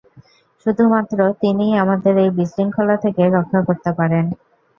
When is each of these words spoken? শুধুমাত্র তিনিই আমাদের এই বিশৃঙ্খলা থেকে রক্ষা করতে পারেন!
শুধুমাত্র 0.65 1.17
তিনিই 1.41 1.79
আমাদের 1.83 2.13
এই 2.23 2.31
বিশৃঙ্খলা 2.37 2.95
থেকে 2.97 3.21
রক্ষা 3.29 3.59
করতে 3.67 3.91
পারেন! 3.99 4.25